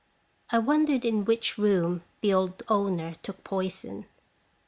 [0.49, 4.07] I wondered in which room the old owner took poison.